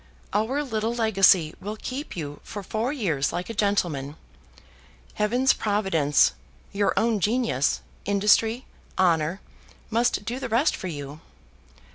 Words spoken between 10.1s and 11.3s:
do the rest for you.